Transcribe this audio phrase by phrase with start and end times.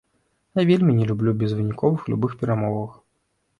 [0.59, 2.91] Я вельмі не люблю безвыніковых любых перамоваў.